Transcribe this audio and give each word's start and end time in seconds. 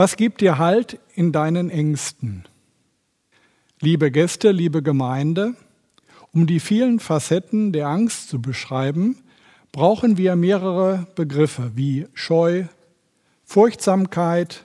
Was 0.00 0.16
gibt 0.16 0.40
dir 0.40 0.56
Halt 0.56 0.98
in 1.14 1.30
deinen 1.30 1.68
Ängsten? 1.68 2.44
Liebe 3.82 4.10
Gäste, 4.10 4.50
liebe 4.50 4.82
Gemeinde, 4.82 5.54
um 6.32 6.46
die 6.46 6.58
vielen 6.58 7.00
Facetten 7.00 7.70
der 7.70 7.88
Angst 7.88 8.30
zu 8.30 8.40
beschreiben, 8.40 9.18
brauchen 9.72 10.16
wir 10.16 10.36
mehrere 10.36 11.06
Begriffe 11.16 11.72
wie 11.74 12.06
Scheu, 12.14 12.64
Furchtsamkeit, 13.44 14.64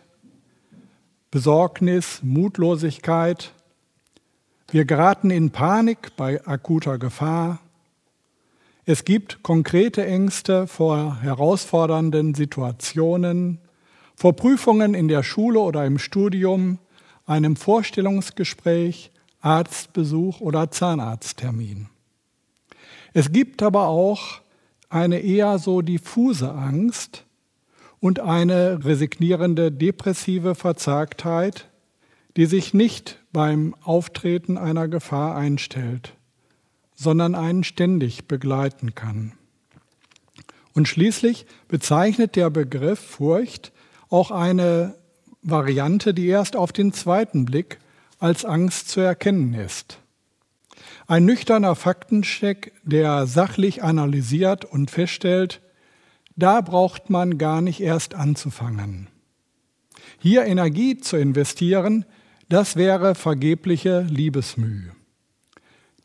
Besorgnis, 1.31 2.22
Mutlosigkeit. 2.24 3.52
Wir 4.72 4.86
geraten 4.86 5.31
in 5.31 5.49
Panik 5.49 6.15
bei 6.15 6.47
akuter 6.47 6.97
Gefahr. 6.97 7.60
Es 8.86 9.04
gibt 9.04 9.44
konkrete 9.44 10.06
Ängste 10.06 10.65
vor 10.65 11.20
herausfordernden 11.22 12.36
Situationen, 12.36 13.60
vor 14.16 14.36
Prüfungen 14.36 14.94
in 14.94 15.08
der 15.08 15.24
Schule 15.24 15.60
oder 15.60 15.86
im 15.86 16.00
Studium, 16.00 16.80
einem 17.26 17.55
Vorstellungsgespräch, 17.55 19.12
Arztbesuch 19.41 20.41
oder 20.41 20.72
Zahnarzttermin. 20.72 21.88
Es 23.13 23.31
gibt 23.31 23.62
aber 23.62 23.88
auch 23.88 24.41
eine 24.89 25.20
eher 25.20 25.59
so 25.59 25.81
diffuse 25.81 26.52
Angst 26.52 27.25
und 27.99 28.20
eine 28.20 28.84
resignierende 28.86 29.72
depressive 29.72 30.55
Verzagtheit, 30.55 31.67
die 32.38 32.45
sich 32.45 32.73
nicht 32.73 33.20
beim 33.31 33.75
Auftreten 33.84 34.58
einer 34.58 34.88
Gefahr 34.88 35.36
einstellt 35.36 36.13
sondern 36.95 37.36
einen 37.36 37.63
ständig 37.63 38.27
begleiten 38.27 38.95
kann. 38.95 39.34
Und 40.73 40.88
schließlich 40.88 41.45
bezeichnet 41.67 42.36
der 42.36 42.50
Begriff 42.50 43.00
Furcht 43.00 43.72
auch 44.09 44.32
eine 44.32 44.95
Variante, 45.41 46.14
die 46.14 46.27
erst 46.27 46.55
auf 46.55 46.72
den 46.72 46.94
zweiten 46.94 47.45
Blick 47.45 47.80
als 48.20 48.45
Angst 48.45 48.89
zu 48.89 49.02
erkennen 49.02 49.53
ist. 49.53 50.00
Ein 51.08 51.25
nüchterner 51.25 51.75
Faktencheck, 51.75 52.73
der 52.84 53.28
sachlich 53.28 53.84
analysiert 53.84 54.66
und 54.66 54.89
feststellt, 54.89 55.62
da 56.36 56.62
braucht 56.62 57.09
man 57.09 57.38
gar 57.38 57.62
nicht 57.62 57.80
erst 57.80 58.16
anzufangen. 58.16 59.08
Hier 60.19 60.45
Energie 60.45 60.97
zu 60.97 61.17
investieren, 61.17 62.06
das 62.50 62.75
wäre 62.75 63.16
vergebliche 63.16 64.02
Liebesmühe. 64.02 64.92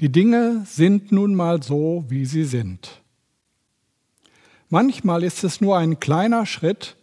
Die 0.00 0.10
Dinge 0.10 0.64
sind 0.66 1.12
nun 1.12 1.34
mal 1.34 1.62
so, 1.62 2.04
wie 2.08 2.24
sie 2.24 2.44
sind. 2.44 3.02
Manchmal 4.68 5.24
ist 5.24 5.44
es 5.44 5.60
nur 5.60 5.76
ein 5.78 6.00
kleiner 6.00 6.46
Schritt 6.46 6.96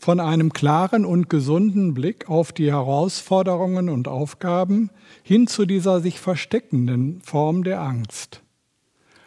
von 0.00 0.18
einem 0.18 0.54
klaren 0.54 1.04
und 1.04 1.28
gesunden 1.28 1.92
Blick 1.92 2.30
auf 2.30 2.52
die 2.52 2.72
Herausforderungen 2.72 3.90
und 3.90 4.08
Aufgaben 4.08 4.88
hin 5.22 5.46
zu 5.46 5.66
dieser 5.66 6.00
sich 6.00 6.18
versteckenden 6.18 7.20
Form 7.20 7.64
der 7.64 7.82
Angst. 7.82 8.40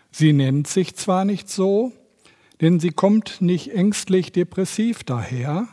Sie 0.09 0.33
nennt 0.33 0.67
sich 0.67 0.95
zwar 0.95 1.25
nicht 1.25 1.47
so, 1.47 1.91
denn 2.59 2.79
sie 2.79 2.89
kommt 2.89 3.39
nicht 3.39 3.71
ängstlich 3.71 4.31
depressiv 4.31 5.03
daher, 5.03 5.67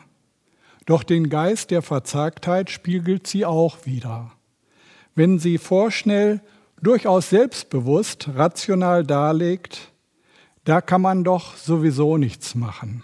doch 0.84 1.03
den 1.03 1.31
Geist 1.31 1.70
der 1.70 1.81
Verzagtheit 1.81 2.69
spiegelt 2.69 3.27
sie 3.27 3.47
auch 3.47 3.87
wieder. 3.87 4.33
Wenn 5.14 5.39
sie 5.39 5.57
vorschnell 5.57 6.42
durchaus 6.83 7.31
selbstbewusst, 7.31 8.29
rational 8.35 9.05
darlegt, 9.05 9.92
da 10.64 10.83
kann 10.83 11.01
man 11.01 11.25
doch 11.25 11.57
sowieso 11.57 12.19
nichts 12.19 12.55
machen. 12.55 13.03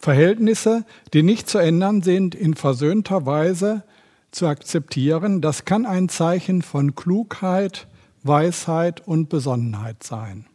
Verhältnisse, 0.00 0.86
die 1.12 1.22
nicht 1.22 1.48
zu 1.48 1.58
ändern 1.58 2.00
sind, 2.00 2.34
in 2.34 2.54
versöhnter 2.54 3.26
Weise 3.26 3.84
zu 4.30 4.46
akzeptieren, 4.46 5.42
das 5.42 5.66
kann 5.66 5.84
ein 5.84 6.08
Zeichen 6.08 6.62
von 6.62 6.94
Klugheit, 6.94 7.86
Weisheit 8.22 9.06
und 9.06 9.28
Besonnenheit 9.28 10.02
sein. 10.02 10.46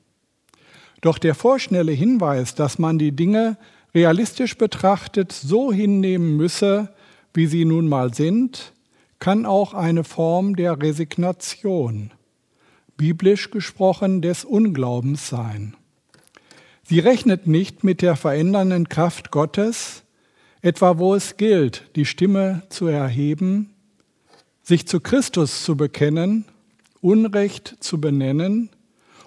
Doch 1.01 1.19
der 1.19 1.35
vorschnelle 1.35 1.91
Hinweis, 1.91 2.55
dass 2.55 2.79
man 2.79 2.97
die 2.97 3.11
Dinge 3.11 3.57
realistisch 3.93 4.57
betrachtet 4.57 5.31
so 5.31 5.71
hinnehmen 5.71 6.37
müsse, 6.37 6.89
wie 7.35 7.45
sie 7.45 7.65
nun 7.65 7.87
mal 7.87 8.15
sind, 8.15 8.73
kann 9.19 9.45
auch 9.45 9.75
eine 9.75 10.03
Form 10.03 10.55
der 10.55 10.81
Resignation, 10.81 12.11
biblisch 12.97 13.51
gesprochen 13.51 14.23
des 14.23 14.43
Unglaubens 14.43 15.29
sein. 15.29 15.75
Sie 16.87 16.99
rechnet 16.99 17.47
nicht 17.47 17.83
mit 17.83 18.03
der 18.03 18.15
verändernden 18.15 18.87
Kraft 18.89 19.31
Gottes, 19.31 20.03
etwa 20.61 20.99
wo 20.99 21.15
es 21.15 21.35
gilt, 21.35 21.89
die 21.95 22.05
Stimme 22.05 22.61
zu 22.69 22.85
erheben, 22.85 23.73
sich 24.61 24.87
zu 24.87 24.99
Christus 24.99 25.63
zu 25.63 25.75
bekennen, 25.75 26.45
Unrecht 27.01 27.77
zu 27.79 27.99
benennen 27.99 28.69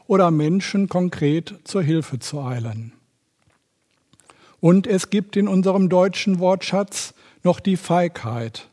oder 0.06 0.30
Menschen 0.30 0.88
konkret 0.88 1.54
zur 1.64 1.82
Hilfe 1.82 2.20
zu 2.20 2.40
eilen. 2.42 2.92
Und 4.60 4.86
es 4.86 5.10
gibt 5.10 5.36
in 5.36 5.48
unserem 5.48 5.88
deutschen 5.88 6.38
Wortschatz 6.38 7.12
noch 7.42 7.58
die 7.58 7.76
Feigheit, 7.76 8.68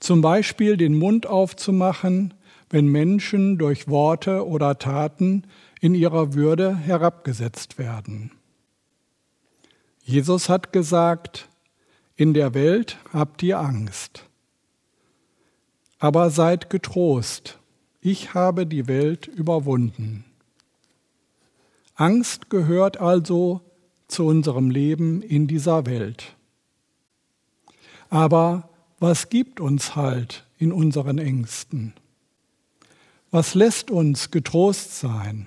zum 0.00 0.20
Beispiel 0.20 0.76
den 0.76 0.98
Mund 0.98 1.26
aufzumachen, 1.26 2.34
wenn 2.70 2.86
Menschen 2.86 3.56
durch 3.56 3.86
Worte 3.88 4.46
oder 4.46 4.78
Taten 4.78 5.44
in 5.80 5.94
ihrer 5.94 6.34
Würde 6.34 6.76
herabgesetzt 6.76 7.78
werden. 7.78 8.32
Jesus 10.02 10.48
hat 10.48 10.72
gesagt, 10.72 11.48
in 12.16 12.34
der 12.34 12.54
Welt 12.54 12.98
habt 13.12 13.42
ihr 13.42 13.58
Angst. 13.58 14.26
Aber 15.98 16.30
seid 16.30 16.70
getrost, 16.70 17.58
ich 18.00 18.34
habe 18.34 18.66
die 18.66 18.88
Welt 18.88 19.26
überwunden. 19.26 20.24
Angst 21.94 22.48
gehört 22.48 22.98
also 22.98 23.60
zu 24.08 24.26
unserem 24.26 24.70
Leben 24.70 25.22
in 25.22 25.46
dieser 25.46 25.86
Welt. 25.86 26.34
Aber 28.08 28.70
was 28.98 29.28
gibt 29.28 29.60
uns 29.60 29.96
Halt 29.96 30.46
in 30.58 30.72
unseren 30.72 31.18
Ängsten? 31.18 31.94
Was 33.30 33.54
lässt 33.54 33.90
uns 33.90 34.30
getrost 34.30 34.98
sein? 34.98 35.46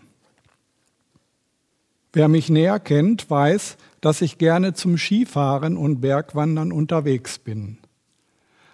Wer 2.14 2.28
mich 2.28 2.50
näher 2.50 2.80
kennt, 2.80 3.28
weiß, 3.30 3.78
dass 4.00 4.22
ich 4.22 4.38
gerne 4.38 4.74
zum 4.74 4.98
Skifahren 4.98 5.78
und 5.78 6.00
Bergwandern 6.00 6.72
unterwegs 6.72 7.40
bin. 7.40 7.80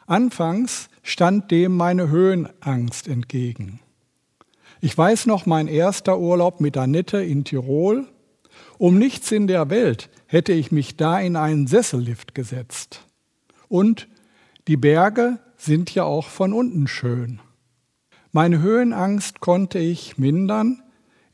Anfangs 0.07 0.89
stand 1.03 1.50
dem 1.50 1.77
meine 1.77 2.09
Höhenangst 2.09 3.07
entgegen. 3.07 3.79
Ich 4.81 4.97
weiß 4.97 5.25
noch 5.25 5.45
mein 5.45 5.67
erster 5.67 6.19
Urlaub 6.19 6.59
mit 6.59 6.77
Annette 6.77 7.22
in 7.23 7.45
Tirol. 7.45 8.07
Um 8.77 8.97
nichts 8.97 9.31
in 9.31 9.47
der 9.47 9.69
Welt 9.69 10.09
hätte 10.25 10.51
ich 10.51 10.71
mich 10.71 10.97
da 10.97 11.19
in 11.19 11.35
einen 11.35 11.67
Sessellift 11.67 12.35
gesetzt. 12.35 13.06
Und 13.67 14.07
die 14.67 14.77
Berge 14.77 15.39
sind 15.57 15.94
ja 15.94 16.03
auch 16.03 16.27
von 16.27 16.53
unten 16.53 16.88
schön. 16.88 17.39
Meine 18.31 18.61
Höhenangst 18.61 19.39
konnte 19.39 19.79
ich 19.79 20.17
mindern, 20.17 20.81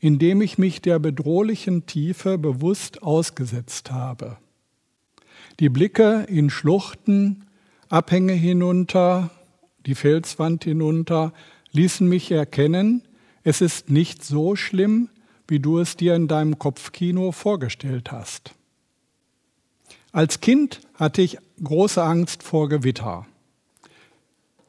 indem 0.00 0.40
ich 0.40 0.58
mich 0.58 0.82
der 0.82 0.98
bedrohlichen 0.98 1.86
Tiefe 1.86 2.38
bewusst 2.38 3.02
ausgesetzt 3.02 3.90
habe. 3.90 4.38
Die 5.58 5.68
Blicke 5.68 6.26
in 6.28 6.50
Schluchten, 6.50 7.46
Abhänge 7.88 8.34
hinunter, 8.34 9.30
die 9.86 9.94
Felswand 9.94 10.64
hinunter, 10.64 11.32
ließen 11.72 12.08
mich 12.08 12.30
erkennen, 12.30 13.02
es 13.42 13.60
ist 13.60 13.90
nicht 13.90 14.24
so 14.24 14.56
schlimm, 14.56 15.08
wie 15.48 15.60
du 15.60 15.78
es 15.78 15.96
dir 15.96 16.14
in 16.14 16.26
deinem 16.26 16.58
Kopfkino 16.58 17.32
vorgestellt 17.32 18.10
hast. 18.10 18.54
Als 20.12 20.40
Kind 20.40 20.80
hatte 20.94 21.22
ich 21.22 21.38
große 21.62 22.02
Angst 22.02 22.42
vor 22.42 22.68
Gewitter. 22.68 23.26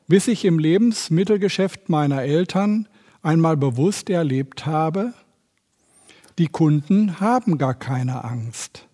Bis 0.07 0.27
ich 0.27 0.45
im 0.45 0.59
Lebensmittelgeschäft 0.59 1.89
meiner 1.89 2.21
Eltern 2.21 2.87
einmal 3.21 3.57
bewusst 3.57 4.09
erlebt 4.09 4.65
habe, 4.65 5.13
die 6.37 6.47
Kunden 6.47 7.19
haben 7.19 7.57
gar 7.57 7.73
keine 7.73 8.23
Angst 8.23 8.87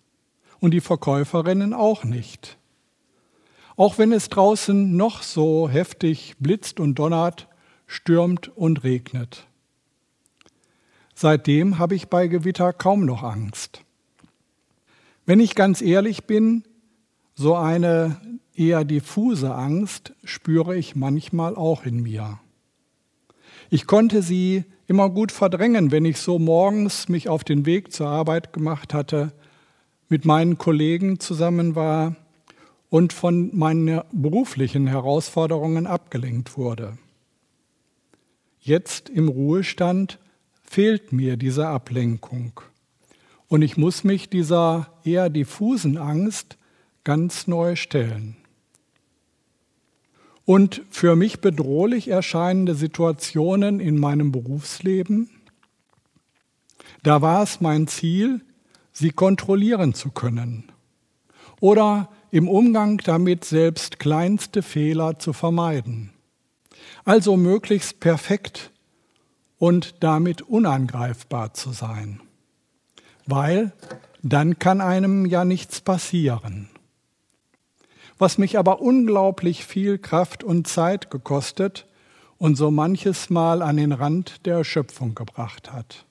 und 0.60 0.72
die 0.72 0.80
Verkäuferinnen 0.80 1.74
auch 1.74 2.04
nicht. 2.04 2.56
Auch 3.76 3.98
wenn 3.98 4.12
es 4.12 4.28
draußen 4.28 4.96
noch 4.96 5.22
so 5.22 5.68
heftig 5.68 6.36
blitzt 6.38 6.80
und 6.80 6.94
donnert, 6.94 7.48
stürmt 7.86 8.48
und 8.56 8.84
regnet. 8.84 9.46
Seitdem 11.14 11.78
habe 11.78 11.94
ich 11.94 12.08
bei 12.08 12.28
Gewitter 12.28 12.72
kaum 12.72 13.04
noch 13.04 13.22
Angst. 13.22 13.82
Wenn 15.26 15.40
ich 15.40 15.54
ganz 15.54 15.80
ehrlich 15.80 16.24
bin, 16.24 16.64
so 17.34 17.56
eine 17.56 18.20
eher 18.54 18.84
diffuse 18.84 19.54
Angst 19.54 20.14
spüre 20.24 20.76
ich 20.76 20.96
manchmal 20.96 21.56
auch 21.56 21.84
in 21.84 22.02
mir. 22.02 22.38
Ich 23.70 23.86
konnte 23.86 24.22
sie 24.22 24.64
immer 24.86 25.10
gut 25.10 25.32
verdrängen, 25.32 25.90
wenn 25.90 26.04
ich 26.04 26.18
so 26.18 26.38
morgens 26.38 27.08
mich 27.08 27.28
auf 27.28 27.44
den 27.44 27.66
Weg 27.66 27.92
zur 27.92 28.08
Arbeit 28.08 28.52
gemacht 28.52 28.94
hatte, 28.94 29.32
mit 30.08 30.24
meinen 30.24 30.58
Kollegen 30.58 31.18
zusammen 31.20 31.74
war 31.74 32.16
und 32.90 33.12
von 33.12 33.50
meinen 33.56 34.02
beruflichen 34.12 34.86
Herausforderungen 34.86 35.86
abgelenkt 35.86 36.56
wurde. 36.56 36.98
Jetzt 38.60 39.10
im 39.10 39.28
Ruhestand 39.28 40.18
fehlt 40.62 41.12
mir 41.12 41.36
diese 41.36 41.68
Ablenkung 41.68 42.60
und 43.48 43.62
ich 43.62 43.76
muss 43.76 44.04
mich 44.04 44.28
dieser 44.28 44.92
eher 45.04 45.30
diffusen 45.30 45.98
Angst 45.98 46.56
ganz 47.04 47.46
neu 47.46 47.76
stellen. 47.76 48.36
Und 50.44 50.82
für 50.90 51.16
mich 51.16 51.40
bedrohlich 51.40 52.08
erscheinende 52.08 52.74
Situationen 52.74 53.80
in 53.80 53.98
meinem 53.98 54.30
Berufsleben, 54.30 55.30
da 57.02 57.22
war 57.22 57.42
es 57.42 57.60
mein 57.60 57.86
Ziel, 57.86 58.42
sie 58.92 59.10
kontrollieren 59.10 59.94
zu 59.94 60.10
können 60.10 60.70
oder 61.60 62.10
im 62.30 62.48
Umgang 62.48 62.98
damit 62.98 63.44
selbst 63.44 63.98
kleinste 63.98 64.62
Fehler 64.62 65.18
zu 65.18 65.32
vermeiden. 65.32 66.10
Also 67.04 67.36
möglichst 67.36 68.00
perfekt 68.00 68.70
und 69.58 70.02
damit 70.02 70.42
unangreifbar 70.42 71.54
zu 71.54 71.72
sein, 71.72 72.20
weil 73.26 73.72
dann 74.22 74.58
kann 74.58 74.80
einem 74.80 75.26
ja 75.26 75.44
nichts 75.44 75.80
passieren. 75.80 76.68
Was 78.18 78.38
mich 78.38 78.58
aber 78.58 78.80
unglaublich 78.80 79.64
viel 79.64 79.98
Kraft 79.98 80.44
und 80.44 80.68
Zeit 80.68 81.10
gekostet 81.10 81.86
und 82.38 82.56
so 82.56 82.70
manches 82.70 83.30
Mal 83.30 83.62
an 83.62 83.76
den 83.76 83.92
Rand 83.92 84.46
der 84.46 84.56
Erschöpfung 84.58 85.14
gebracht 85.14 85.72
hat. 85.72 86.04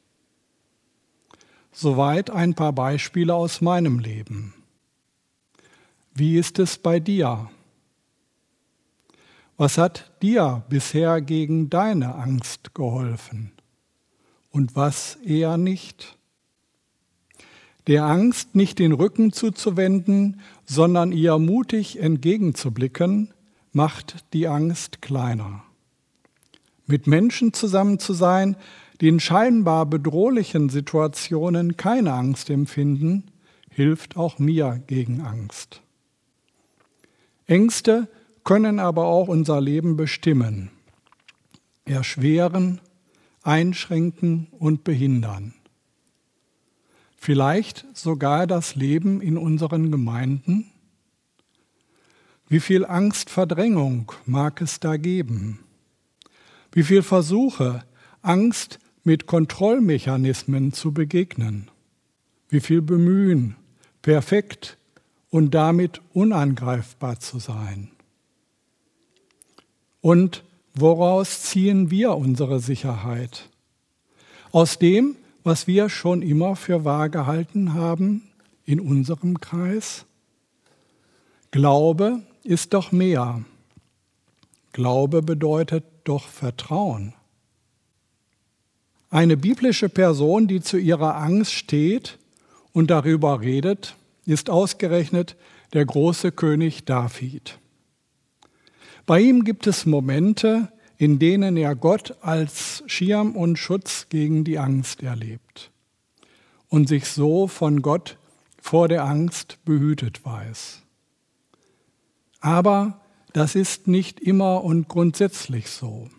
Soweit 1.71 2.29
ein 2.29 2.53
paar 2.53 2.73
Beispiele 2.73 3.33
aus 3.33 3.61
meinem 3.61 3.99
Leben. 3.99 4.53
Wie 6.13 6.37
ist 6.37 6.59
es 6.59 6.77
bei 6.77 6.99
dir? 6.99 7.49
Was 9.57 9.77
hat 9.77 10.11
dir 10.21 10.63
bisher 10.69 11.21
gegen 11.21 11.69
deine 11.69 12.15
Angst 12.15 12.73
geholfen 12.73 13.51
und 14.51 14.75
was 14.75 15.15
eher 15.23 15.57
nicht? 15.57 16.17
Der 17.87 18.05
Angst 18.05 18.55
nicht 18.55 18.79
den 18.79 18.93
Rücken 18.93 19.33
zuzuwenden, 19.33 20.39
sondern 20.65 21.11
ihr 21.11 21.37
mutig 21.37 21.99
entgegenzublicken, 21.99 23.33
macht 23.73 24.23
die 24.33 24.47
Angst 24.47 25.01
kleiner. 25.01 25.63
Mit 26.85 27.07
Menschen 27.07 27.53
zusammen 27.53 27.99
zu 27.99 28.13
sein, 28.13 28.55
die 29.01 29.07
in 29.09 29.19
scheinbar 29.19 29.85
bedrohlichen 29.85 30.69
Situationen 30.69 31.75
keine 31.75 32.13
Angst 32.13 32.49
empfinden, 32.49 33.25
hilft 33.69 34.15
auch 34.15 34.39
mir 34.39 34.81
gegen 34.87 35.21
Angst. 35.21 35.81
Ängste 37.47 38.07
können 38.43 38.79
aber 38.79 39.05
auch 39.05 39.27
unser 39.27 39.59
Leben 39.59 39.97
bestimmen, 39.97 40.69
erschweren, 41.85 42.79
einschränken 43.41 44.47
und 44.51 44.83
behindern. 44.83 45.53
Vielleicht 47.23 47.85
sogar 47.93 48.47
das 48.47 48.75
Leben 48.75 49.21
in 49.21 49.37
unseren 49.37 49.91
Gemeinden? 49.91 50.69
Wie 52.49 52.59
viel 52.59 52.85
Angstverdrängung 52.85 54.11
mag 54.25 54.59
es 54.59 54.81
da 54.81 54.97
geben? 54.97 55.59
Wie 56.73 56.83
viel 56.83 57.01
Versuche, 57.01 57.85
Angst 58.21 58.77
mit 59.05 59.25
Kontrollmechanismen 59.25 60.73
zu 60.73 60.91
begegnen? 60.91 61.71
Wie 62.49 62.59
viel 62.59 62.81
Bemühen, 62.81 63.55
perfekt 64.01 64.77
und 65.29 65.51
damit 65.51 66.01
unangreifbar 66.11 67.21
zu 67.21 67.39
sein. 67.39 67.89
Und 70.01 70.43
woraus 70.73 71.43
ziehen 71.43 71.89
wir 71.89 72.17
unsere 72.17 72.59
Sicherheit? 72.59 73.49
Aus 74.51 74.77
dem, 74.77 75.15
was 75.43 75.67
wir 75.67 75.89
schon 75.89 76.21
immer 76.21 76.55
für 76.55 76.85
wahr 76.85 77.09
gehalten 77.09 77.73
haben 77.73 78.23
in 78.65 78.79
unserem 78.79 79.39
Kreis? 79.39 80.05
Glaube 81.51 82.21
ist 82.43 82.73
doch 82.73 82.91
mehr. 82.91 83.43
Glaube 84.71 85.21
bedeutet 85.21 85.83
doch 86.03 86.27
Vertrauen. 86.27 87.13
Eine 89.09 89.37
biblische 89.37 89.89
Person, 89.89 90.47
die 90.47 90.61
zu 90.61 90.77
ihrer 90.77 91.17
Angst 91.17 91.53
steht 91.53 92.17
und 92.71 92.89
darüber 92.89 93.41
redet, 93.41 93.95
ist 94.25 94.49
ausgerechnet 94.49 95.35
der 95.73 95.85
große 95.85 96.31
König 96.31 96.85
David. 96.85 97.59
Bei 99.05 99.19
ihm 99.19 99.43
gibt 99.43 99.67
es 99.67 99.85
Momente, 99.85 100.72
in 101.03 101.19
denen 101.19 101.57
er 101.57 101.75
Gott 101.75 102.15
als 102.21 102.81
Schirm 102.87 103.35
und 103.35 103.59
Schutz 103.59 104.07
gegen 104.07 104.45
die 104.45 104.57
Angst 104.57 105.03
erlebt 105.03 105.69
und 106.69 106.87
sich 106.87 107.07
so 107.09 107.49
von 107.49 107.81
Gott 107.81 108.17
vor 108.61 108.87
der 108.87 109.03
Angst 109.03 109.57
behütet 109.65 110.23
weiß. 110.23 110.81
Aber 112.39 113.01
das 113.33 113.55
ist 113.55 113.89
nicht 113.89 114.21
immer 114.21 114.63
und 114.63 114.87
grundsätzlich 114.87 115.71
so. 115.71 116.09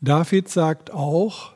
David 0.00 0.48
sagt 0.48 0.90
auch, 0.90 1.52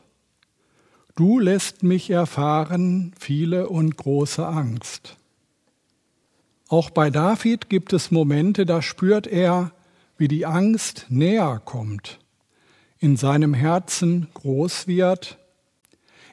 Du 1.16 1.40
lässt 1.40 1.82
mich 1.82 2.08
erfahren 2.08 3.12
viele 3.18 3.68
und 3.68 3.96
große 3.96 4.46
Angst. 4.46 5.16
Auch 6.68 6.90
bei 6.90 7.10
David 7.10 7.68
gibt 7.68 7.92
es 7.92 8.12
Momente, 8.12 8.64
da 8.64 8.80
spürt 8.80 9.26
er, 9.26 9.72
wie 10.24 10.28
die 10.28 10.46
Angst 10.46 11.04
näher 11.10 11.60
kommt, 11.62 12.18
in 12.98 13.18
seinem 13.18 13.52
Herzen 13.52 14.28
groß 14.32 14.86
wird, 14.86 15.36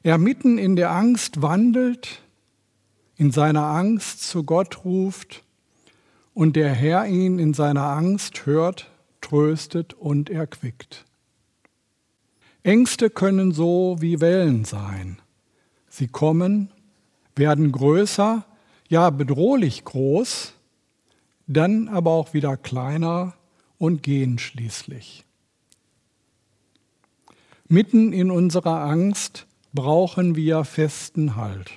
er 0.01 0.17
mitten 0.17 0.57
in 0.57 0.77
der 0.77 0.91
Angst 0.91 1.41
wandelt, 1.41 2.21
in 3.17 3.31
seiner 3.31 3.65
Angst 3.65 4.23
zu 4.23 4.45
Gott 4.45 4.85
ruft 4.85 5.43
und 6.33 6.55
der 6.55 6.71
Herr 6.71 7.05
ihn 7.05 7.37
in 7.37 7.53
seiner 7.53 7.83
Angst 7.83 8.45
hört, 8.45 8.89
tröstet 9.19 9.93
und 9.93 10.29
erquickt. 10.29 11.03
Ängste 12.63 13.09
können 13.09 13.51
so 13.51 13.97
wie 13.99 14.21
Wellen 14.21 14.63
sein. 14.63 15.21
Sie 15.89 16.07
kommen, 16.07 16.71
werden 17.35 17.73
größer, 17.73 18.45
ja 18.87 19.09
bedrohlich 19.09 19.83
groß, 19.83 20.53
dann 21.45 21.89
aber 21.89 22.11
auch 22.11 22.33
wieder 22.33 22.55
kleiner 22.55 23.33
und 23.81 24.03
gehen 24.03 24.37
schließlich. 24.37 25.25
Mitten 27.67 28.13
in 28.13 28.29
unserer 28.29 28.81
Angst 28.81 29.47
brauchen 29.73 30.35
wir 30.35 30.65
festen 30.65 31.35
Halt. 31.35 31.71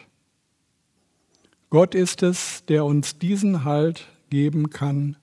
Gott 1.70 1.94
ist 1.94 2.22
es, 2.22 2.62
der 2.66 2.84
uns 2.84 3.18
diesen 3.18 3.64
Halt 3.64 4.06
geben 4.28 4.68
kann 4.68 5.16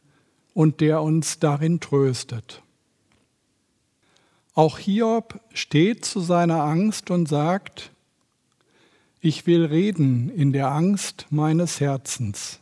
und 0.55 0.81
der 0.81 1.03
uns 1.03 1.37
darin 1.37 1.81
tröstet. 1.81 2.63
Auch 4.55 4.79
Hiob 4.79 5.39
steht 5.53 6.03
zu 6.03 6.19
seiner 6.19 6.63
Angst 6.63 7.11
und 7.11 7.29
sagt, 7.29 7.91
ich 9.19 9.45
will 9.45 9.65
reden 9.65 10.29
in 10.29 10.51
der 10.51 10.71
Angst 10.71 11.27
meines 11.29 11.79
Herzens. 11.79 12.59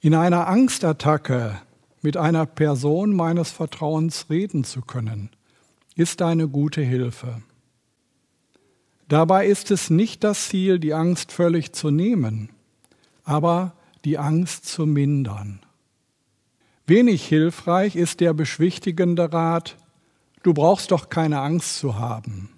In 0.00 0.14
einer 0.14 0.46
Angstattacke 0.46 1.60
mit 2.08 2.16
einer 2.16 2.46
Person 2.46 3.14
meines 3.14 3.50
Vertrauens 3.50 4.30
reden 4.30 4.64
zu 4.64 4.80
können, 4.80 5.28
ist 5.94 6.22
eine 6.22 6.48
gute 6.48 6.80
Hilfe. 6.80 7.42
Dabei 9.08 9.46
ist 9.46 9.70
es 9.70 9.90
nicht 9.90 10.24
das 10.24 10.48
Ziel, 10.48 10.78
die 10.78 10.94
Angst 10.94 11.32
völlig 11.32 11.74
zu 11.74 11.90
nehmen, 11.90 12.48
aber 13.24 13.74
die 14.06 14.16
Angst 14.16 14.64
zu 14.64 14.86
mindern. 14.86 15.60
Wenig 16.86 17.26
hilfreich 17.26 17.94
ist 17.94 18.20
der 18.20 18.32
beschwichtigende 18.32 19.30
Rat, 19.30 19.76
du 20.42 20.54
brauchst 20.54 20.92
doch 20.92 21.10
keine 21.10 21.42
Angst 21.42 21.78
zu 21.78 21.98
haben. 21.98 22.48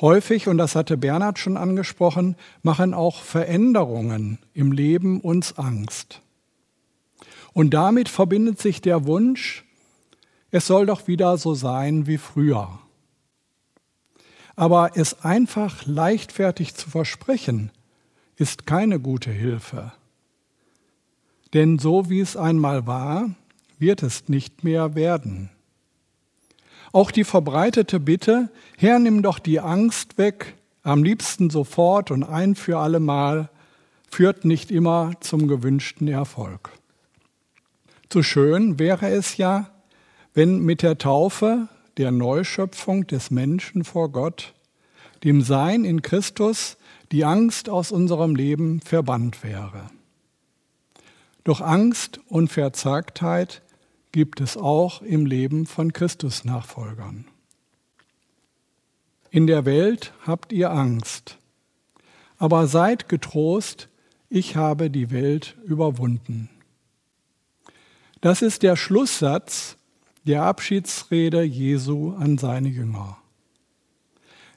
Häufig, 0.00 0.46
und 0.46 0.58
das 0.58 0.76
hatte 0.76 0.96
Bernhard 0.96 1.40
schon 1.40 1.56
angesprochen, 1.56 2.36
machen 2.62 2.94
auch 2.94 3.20
Veränderungen 3.20 4.38
im 4.52 4.70
Leben 4.70 5.20
uns 5.20 5.58
Angst. 5.58 6.20
Und 7.54 7.70
damit 7.70 8.08
verbindet 8.08 8.60
sich 8.60 8.82
der 8.82 9.06
Wunsch, 9.06 9.64
es 10.50 10.66
soll 10.66 10.86
doch 10.86 11.06
wieder 11.08 11.38
so 11.38 11.54
sein 11.54 12.06
wie 12.06 12.18
früher. 12.18 12.78
Aber 14.56 14.92
es 14.96 15.24
einfach 15.24 15.86
leichtfertig 15.86 16.74
zu 16.74 16.90
versprechen, 16.90 17.70
ist 18.36 18.66
keine 18.66 19.00
gute 19.00 19.30
Hilfe. 19.30 19.92
Denn 21.54 21.78
so 21.78 22.10
wie 22.10 22.20
es 22.20 22.36
einmal 22.36 22.86
war, 22.86 23.30
wird 23.78 24.02
es 24.02 24.28
nicht 24.28 24.64
mehr 24.64 24.94
werden. 24.94 25.50
Auch 26.92 27.10
die 27.10 27.24
verbreitete 27.24 27.98
Bitte, 27.98 28.50
Herr, 28.76 28.98
nimm 28.98 29.22
doch 29.22 29.38
die 29.38 29.60
Angst 29.60 30.18
weg, 30.18 30.54
am 30.82 31.02
liebsten 31.02 31.50
sofort 31.50 32.10
und 32.10 32.24
ein 32.24 32.54
für 32.54 32.78
allemal, 32.78 33.48
führt 34.10 34.44
nicht 34.44 34.70
immer 34.70 35.12
zum 35.20 35.48
gewünschten 35.48 36.08
Erfolg. 36.08 36.70
Zu 38.08 38.22
schön 38.22 38.78
wäre 38.78 39.08
es 39.08 39.36
ja, 39.36 39.70
wenn 40.34 40.60
mit 40.60 40.82
der 40.82 40.98
Taufe, 40.98 41.68
der 41.96 42.10
Neuschöpfung 42.10 43.06
des 43.06 43.30
Menschen 43.30 43.84
vor 43.84 44.10
Gott, 44.10 44.54
dem 45.22 45.40
Sein 45.42 45.84
in 45.84 46.02
Christus, 46.02 46.76
die 47.12 47.24
Angst 47.24 47.68
aus 47.68 47.92
unserem 47.92 48.34
Leben 48.34 48.80
verbannt 48.80 49.42
wäre. 49.44 49.90
Doch 51.44 51.60
Angst 51.60 52.20
und 52.28 52.50
Verzagtheit 52.50 53.62
gibt 54.12 54.40
es 54.40 54.56
auch 54.56 55.02
im 55.02 55.26
Leben 55.26 55.66
von 55.66 55.92
Christusnachfolgern. 55.92 57.26
In 59.30 59.46
der 59.46 59.64
Welt 59.64 60.12
habt 60.26 60.52
ihr 60.52 60.70
Angst, 60.70 61.38
aber 62.38 62.66
seid 62.66 63.08
getrost, 63.08 63.88
ich 64.28 64.56
habe 64.56 64.90
die 64.90 65.10
Welt 65.10 65.56
überwunden. 65.64 66.50
Das 68.24 68.40
ist 68.40 68.62
der 68.62 68.74
Schlusssatz 68.74 69.76
der 70.24 70.44
Abschiedsrede 70.44 71.42
Jesu 71.42 72.14
an 72.14 72.38
seine 72.38 72.68
Jünger. 72.68 73.18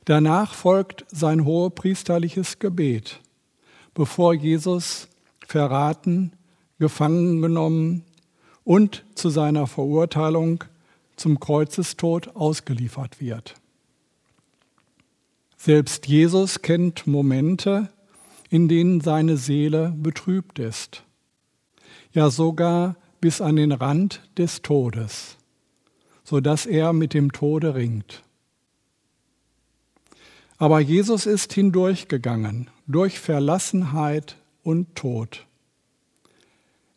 Danach 0.06 0.54
folgt 0.54 1.04
sein 1.10 1.44
hohepriesterliches 1.44 2.60
Gebet, 2.60 3.20
bevor 3.94 4.34
Jesus 4.34 5.10
verraten, 5.46 6.32
gefangen 6.80 7.42
genommen 7.42 8.06
und 8.64 9.04
zu 9.16 9.30
seiner 9.30 9.68
Verurteilung 9.68 10.64
zum 11.18 11.38
Kreuzestod 11.38 12.38
ausgeliefert 12.38 13.20
wird. 13.20 13.56
Selbst 15.58 16.08
Jesus 16.08 16.62
kennt 16.62 17.06
Momente, 17.06 17.90
in 18.50 18.70
denen 18.70 19.02
seine 19.02 19.36
Seele 19.36 19.94
betrübt 19.98 20.58
ist, 20.58 21.04
ja 22.14 22.30
sogar 22.30 22.96
bis 23.28 23.42
an 23.42 23.58
den 23.58 23.74
Rand 23.74 24.22
des 24.38 24.62
Todes, 24.62 25.36
so 26.24 26.40
dass 26.40 26.66
er 26.66 26.94
mit 26.94 27.14
dem 27.14 27.34
Tode 27.34 27.76
ringt. 27.76 28.24
Aber 30.58 30.80
Jesus 30.80 31.26
ist 31.26 31.52
hindurchgegangen 31.52 32.70
durch 32.88 33.20
Verlassenheit 33.20 34.38
und 34.64 34.96
Tod. 34.96 35.46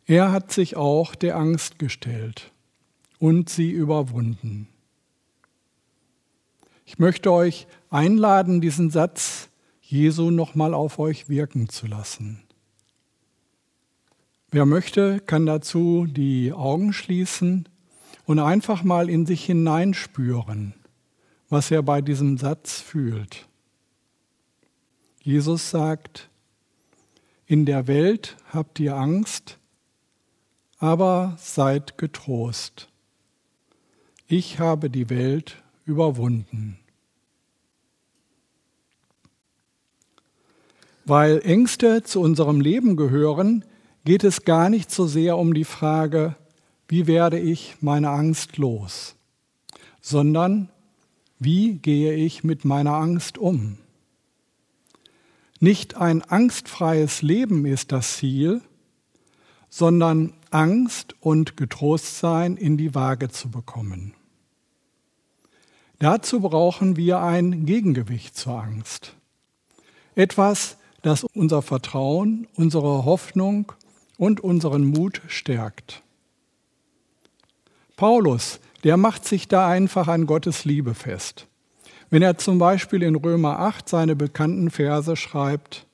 Er 0.05 0.31
hat 0.31 0.53
sich 0.53 0.77
auch 0.77 1.15
der 1.15 1.35
Angst 1.35 1.79
gestellt 1.79 2.53
und 3.19 3.49
sie 3.49 3.69
überwunden. 3.69 4.69
Ich 6.85 6.97
möchte 6.97 7.33
euch 7.33 7.67
einladen, 7.89 8.61
diesen 8.61 8.89
Satz 8.89 9.49
Jesu 9.81 10.31
nochmal 10.31 10.73
auf 10.73 10.97
euch 10.97 11.27
wirken 11.27 11.67
zu 11.67 11.87
lassen. 11.87 12.41
Wer 14.53 14.65
möchte, 14.65 15.21
kann 15.21 15.45
dazu 15.45 16.05
die 16.09 16.51
Augen 16.51 16.91
schließen 16.91 17.69
und 18.25 18.39
einfach 18.39 18.83
mal 18.83 19.09
in 19.09 19.25
sich 19.25 19.45
hineinspüren, 19.45 20.73
was 21.47 21.71
er 21.71 21.81
bei 21.83 22.01
diesem 22.01 22.37
Satz 22.37 22.81
fühlt. 22.81 23.47
Jesus 25.23 25.69
sagt, 25.69 26.29
in 27.45 27.65
der 27.65 27.87
Welt 27.87 28.35
habt 28.49 28.77
ihr 28.81 28.97
Angst, 28.97 29.57
aber 30.79 31.37
seid 31.39 31.97
getrost. 31.97 32.89
Ich 34.27 34.59
habe 34.59 34.89
die 34.89 35.09
Welt 35.09 35.63
überwunden. 35.85 36.77
Weil 41.05 41.39
Ängste 41.41 42.03
zu 42.03 42.19
unserem 42.19 42.59
Leben 42.59 42.97
gehören, 42.97 43.63
geht 44.03 44.23
es 44.23 44.45
gar 44.45 44.69
nicht 44.69 44.91
so 44.91 45.07
sehr 45.07 45.37
um 45.37 45.53
die 45.53 45.65
Frage, 45.65 46.35
wie 46.87 47.07
werde 47.07 47.39
ich 47.39 47.75
meine 47.81 48.09
Angst 48.09 48.57
los, 48.57 49.15
sondern 50.01 50.69
wie 51.39 51.75
gehe 51.75 52.13
ich 52.13 52.43
mit 52.43 52.65
meiner 52.65 52.95
Angst 52.95 53.37
um. 53.37 53.77
Nicht 55.59 55.95
ein 55.95 56.21
angstfreies 56.21 57.21
Leben 57.21 57.65
ist 57.65 57.91
das 57.91 58.17
Ziel, 58.17 58.61
sondern 59.69 60.33
Angst 60.49 61.15
und 61.21 61.55
Getrostsein 61.55 62.57
in 62.57 62.77
die 62.77 62.93
Waage 62.93 63.29
zu 63.29 63.49
bekommen. 63.49 64.13
Dazu 65.99 66.41
brauchen 66.41 66.97
wir 66.97 67.19
ein 67.19 67.65
Gegengewicht 67.65 68.35
zur 68.35 68.61
Angst. 68.61 69.15
Etwas, 70.15 70.77
das 71.03 71.23
unser 71.23 71.61
Vertrauen, 71.61 72.47
unsere 72.55 73.05
Hoffnung 73.05 73.71
und 74.21 74.39
unseren 74.39 74.85
Mut 74.85 75.23
stärkt. 75.27 76.03
Paulus, 77.95 78.59
der 78.83 78.95
macht 78.95 79.25
sich 79.25 79.47
da 79.47 79.67
einfach 79.67 80.07
an 80.07 80.27
Gottes 80.27 80.63
Liebe 80.63 80.93
fest. 80.93 81.47
Wenn 82.11 82.21
er 82.21 82.37
zum 82.37 82.59
Beispiel 82.59 83.01
in 83.01 83.15
Römer 83.15 83.57
8 83.57 83.89
seine 83.89 84.15
bekannten 84.15 84.69
Verse 84.69 85.15
schreibt, 85.15 85.87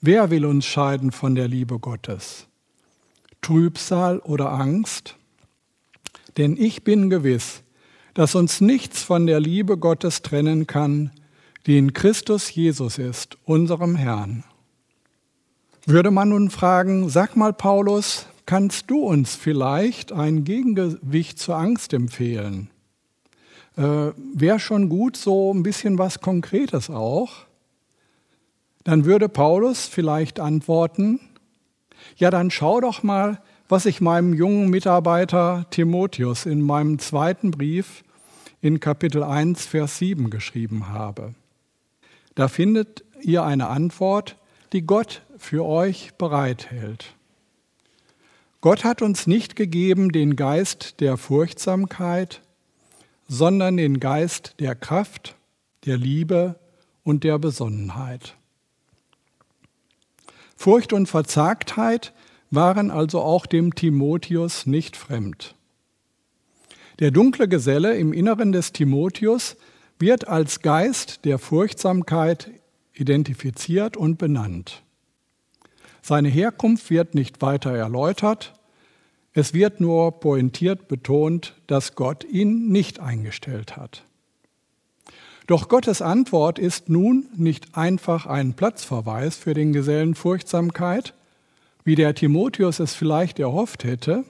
wer 0.00 0.30
will 0.30 0.44
uns 0.44 0.66
scheiden 0.66 1.12
von 1.12 1.36
der 1.36 1.46
Liebe 1.46 1.78
Gottes? 1.78 2.48
Trübsal 3.42 4.18
oder 4.18 4.50
Angst? 4.50 5.14
Denn 6.38 6.56
ich 6.56 6.82
bin 6.82 7.10
gewiss, 7.10 7.62
dass 8.14 8.34
uns 8.34 8.60
nichts 8.60 9.04
von 9.04 9.28
der 9.28 9.38
Liebe 9.38 9.78
Gottes 9.78 10.22
trennen 10.22 10.66
kann, 10.66 11.12
die 11.66 11.78
in 11.78 11.92
Christus 11.92 12.52
Jesus 12.52 12.98
ist, 12.98 13.38
unserem 13.44 13.94
Herrn. 13.94 14.42
Würde 15.86 16.10
man 16.10 16.28
nun 16.30 16.50
fragen, 16.50 17.08
sag 17.08 17.36
mal 17.36 17.52
Paulus, 17.52 18.26
kannst 18.44 18.90
du 18.90 19.00
uns 19.00 19.34
vielleicht 19.34 20.12
ein 20.12 20.44
Gegengewicht 20.44 21.38
zur 21.38 21.56
Angst 21.56 21.92
empfehlen? 21.92 22.70
äh, 23.76 24.12
wäre 24.34 24.58
schon 24.58 24.88
gut, 24.88 25.16
so 25.16 25.52
ein 25.52 25.62
bisschen 25.62 25.98
was 25.98 26.20
Konkretes 26.20 26.90
auch. 26.90 27.46
Dann 28.84 29.04
würde 29.04 29.28
Paulus 29.28 29.86
vielleicht 29.86 30.40
antworten, 30.40 31.20
ja, 32.16 32.30
dann 32.30 32.50
schau 32.50 32.80
doch 32.80 33.02
mal, 33.02 33.40
was 33.68 33.84
ich 33.84 34.00
meinem 34.00 34.32
jungen 34.32 34.70
Mitarbeiter 34.70 35.66
Timotheus 35.70 36.46
in 36.46 36.62
meinem 36.62 36.98
zweiten 36.98 37.50
Brief 37.50 38.04
in 38.60 38.80
Kapitel 38.80 39.22
1, 39.22 39.66
Vers 39.66 39.98
7 39.98 40.30
geschrieben 40.30 40.88
habe. 40.88 41.34
Da 42.36 42.48
findet 42.48 43.04
ihr 43.22 43.42
eine 43.42 43.68
Antwort, 43.68 44.36
die 44.72 44.82
Gott 44.82 45.22
für 45.38 45.64
euch 45.64 46.14
bereithält. 46.18 47.14
Gott 48.60 48.84
hat 48.84 49.02
uns 49.02 49.26
nicht 49.26 49.54
gegeben 49.56 50.10
den 50.10 50.34
Geist 50.36 51.00
der 51.00 51.16
Furchtsamkeit, 51.16 52.40
sondern 53.28 53.76
den 53.76 54.00
Geist 54.00 54.54
der 54.60 54.74
Kraft, 54.74 55.36
der 55.84 55.96
Liebe 55.96 56.58
und 57.04 57.22
der 57.24 57.38
Besonnenheit. 57.38 58.36
Furcht 60.56 60.92
und 60.92 61.06
Verzagtheit 61.06 62.12
waren 62.50 62.90
also 62.90 63.20
auch 63.20 63.46
dem 63.46 63.74
Timotheus 63.74 64.66
nicht 64.66 64.96
fremd. 64.96 65.54
Der 66.98 67.10
dunkle 67.10 67.46
Geselle 67.46 67.96
im 67.96 68.12
Inneren 68.12 68.52
des 68.52 68.72
Timotheus 68.72 69.56
wird 69.98 70.28
als 70.28 70.60
Geist 70.60 71.24
der 71.24 71.38
Furchtsamkeit 71.38 72.50
identifiziert 72.98 73.96
und 73.96 74.18
benannt. 74.18 74.82
Seine 76.02 76.28
Herkunft 76.28 76.90
wird 76.90 77.14
nicht 77.14 77.42
weiter 77.42 77.72
erläutert, 77.72 78.54
es 79.32 79.52
wird 79.52 79.80
nur 79.80 80.20
pointiert 80.20 80.88
betont, 80.88 81.54
dass 81.66 81.94
Gott 81.94 82.24
ihn 82.24 82.68
nicht 82.68 83.00
eingestellt 83.00 83.76
hat. 83.76 84.04
Doch 85.46 85.68
Gottes 85.68 86.00
Antwort 86.00 86.58
ist 86.58 86.88
nun 86.88 87.26
nicht 87.36 87.76
einfach 87.76 88.26
ein 88.26 88.54
Platzverweis 88.54 89.36
für 89.36 89.52
den 89.52 89.72
Gesellen 89.72 90.14
Furchtsamkeit, 90.14 91.12
wie 91.84 91.96
der 91.96 92.14
Timotheus 92.14 92.80
es 92.80 92.94
vielleicht 92.94 93.38
erhofft 93.38 93.84
hätte, 93.84 94.24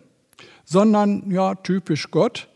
sondern 0.64 1.30
ja 1.30 1.54
typisch 1.54 2.10
Gott 2.10 2.48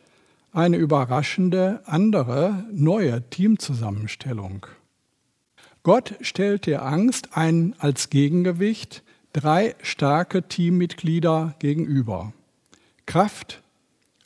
eine 0.53 0.77
überraschende 0.77 1.81
andere 1.87 2.65
neue 2.73 3.23
Teamzusammenstellung. 3.31 4.67
Gott 5.83 6.15
stellt 6.21 6.67
der 6.67 6.85
Angst 6.85 7.31
ein 7.33 7.75
als 7.79 8.11
Gegengewicht 8.11 9.03
drei 9.33 9.75
starke 9.83 10.43
Teammitglieder 10.43 11.55
gegenüber. 11.59 12.35
Kraft, 13.07 13.63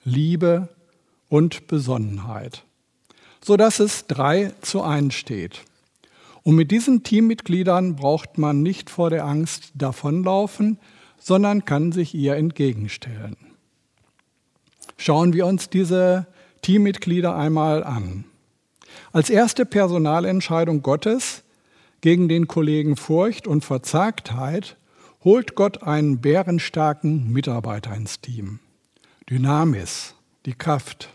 Liebe 0.05 0.69
und 1.29 1.69
Besonnenheit, 1.69 2.65
sodass 3.41 3.79
es 3.79 4.07
drei 4.09 4.53
zu 4.63 4.83
eins 4.83 5.15
steht. 5.15 5.63
Und 6.43 6.57
mit 6.57 6.73
diesen 6.73 7.05
Teammitgliedern 7.05 7.95
braucht 7.95 8.37
man 8.37 8.63
nicht 8.63 8.91
vor 8.91 9.09
der 9.09 9.25
Angst 9.25 9.71
davonlaufen, 9.75 10.79
sondern 11.19 11.65
kann 11.65 11.93
sich 11.93 12.15
ihr 12.15 12.35
entgegenstellen. 12.35 13.37
Schauen 14.97 15.33
wir 15.33 15.47
uns 15.47 15.71
diese 15.71 16.27
Teammitglieder 16.63 17.35
einmal 17.37 17.85
an. 17.85 18.25
Als 19.13 19.31
erste 19.31 19.65
Personalentscheidung 19.65 20.83
Gottes 20.83 21.44
Gegen 22.05 22.29
den 22.29 22.49
Kollegen 22.49 22.97
Furcht 22.97 23.47
und 23.47 23.65
Verzagtheit 23.65 24.77
holt 25.25 25.55
Gott 25.55 25.85
einen 25.85 26.21
bärenstarken 26.21 27.33
Mitarbeiter 27.33 27.95
ins 27.95 28.21
Team. 28.21 28.61
Dynamis, 29.31 30.15
die 30.45 30.53
Kraft. 30.53 31.09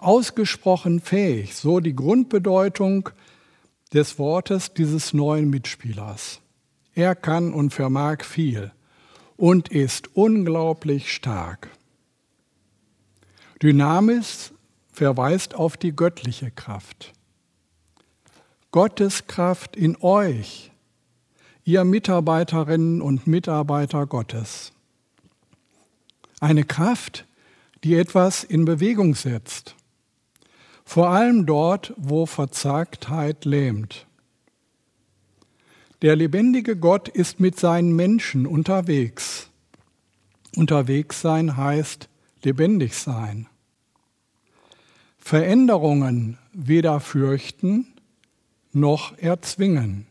Ausgesprochen 0.00 0.98
fähig, 0.98 1.54
so 1.54 1.78
die 1.78 1.94
Grundbedeutung 1.94 3.10
des 3.94 4.18
Wortes 4.18 4.74
dieses 4.74 5.12
neuen 5.12 5.48
Mitspielers. 5.48 6.40
Er 6.96 7.14
kann 7.14 7.54
und 7.54 7.72
vermag 7.72 8.24
viel 8.24 8.72
und 9.36 9.68
ist 9.68 10.16
unglaublich 10.16 11.12
stark. 11.12 11.68
Dynamis 13.62 14.52
verweist 14.90 15.54
auf 15.54 15.76
die 15.76 15.94
göttliche 15.94 16.50
Kraft. 16.50 17.12
Gottes 18.72 19.26
Kraft 19.26 19.76
in 19.76 19.98
euch, 20.00 20.72
ihr 21.62 21.84
Mitarbeiterinnen 21.84 23.02
und 23.02 23.26
Mitarbeiter 23.26 24.06
Gottes. 24.06 24.72
Eine 26.40 26.64
Kraft, 26.64 27.26
die 27.84 27.96
etwas 27.96 28.44
in 28.44 28.64
Bewegung 28.64 29.14
setzt, 29.14 29.76
vor 30.86 31.10
allem 31.10 31.44
dort, 31.44 31.92
wo 31.98 32.24
Verzagtheit 32.24 33.44
lähmt. 33.44 34.06
Der 36.00 36.16
lebendige 36.16 36.74
Gott 36.74 37.08
ist 37.08 37.40
mit 37.40 37.60
seinen 37.60 37.94
Menschen 37.94 38.46
unterwegs. 38.46 39.50
Unterwegs 40.56 41.20
sein 41.20 41.58
heißt 41.58 42.08
lebendig 42.42 42.94
sein. 42.94 43.48
Veränderungen 45.18 46.38
weder 46.54 47.00
fürchten 47.00 47.91
noch 48.72 49.16
erzwingen, 49.18 50.06